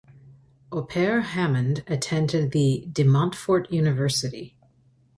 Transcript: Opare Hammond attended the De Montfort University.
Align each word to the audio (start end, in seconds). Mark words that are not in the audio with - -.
Opare 0.71 1.21
Hammond 1.21 1.83
attended 1.85 2.49
the 2.53 2.87
De 2.91 3.03
Montfort 3.03 3.71
University. 3.71 4.57